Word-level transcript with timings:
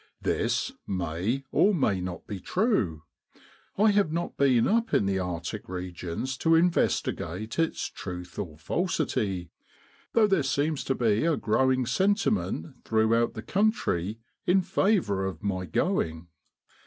This 0.23 0.71
may 0.87 1.43
or 1.51 1.75
may 1.75 2.01
not 2.01 2.25
be 2.25 2.39
true. 2.39 3.03
I 3.77 3.91
have 3.91 4.11
not 4.11 4.35
been 4.35 4.67
up 4.67 4.95
in 4.95 5.05
the 5.05 5.19
arctic 5.19 5.69
regions 5.69 6.37
to 6.37 6.55
investigate 6.55 7.59
its 7.59 7.85
truth 7.85 8.39
or 8.39 8.57
falsity, 8.57 9.51
though 10.13 10.25
there 10.25 10.41
seems 10.41 10.83
to 10.85 10.95
be 10.95 11.23
a 11.25 11.37
growing 11.37 11.85
sentiment 11.85 12.83
throughout 12.83 13.35
the 13.35 13.43
country 13.43 14.17
in 14.47 14.63
favor 14.63 15.23
of 15.23 15.43
my 15.43 15.67
going. 15.67 16.29